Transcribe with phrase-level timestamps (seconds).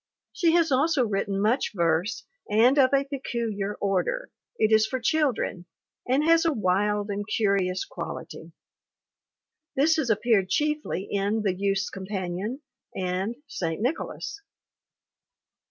[0.33, 4.31] She has also written much verse and of a peculiar order.
[4.57, 5.67] It is for children,
[6.09, 8.51] and has a wild and curious quality.
[9.75, 12.63] This has appeared chiefly in the Youth's Companion
[12.95, 13.79] and St.
[13.79, 14.41] Nicholas.